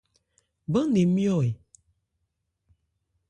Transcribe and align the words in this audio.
Bán-nne 0.71 1.03
nmyɔ́ 1.07 1.35
ɛ? 1.47 1.49